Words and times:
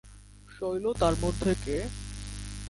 শৈল 0.55 0.85
তার 1.01 1.15
মধ্যে 1.23 1.51
কে? 1.63 1.77